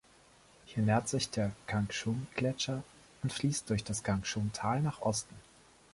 [0.65, 2.81] Hier nährt sich der Kangshung-Gletscher
[3.21, 5.35] und fließt durch das Kangshung-Tal nach Osten.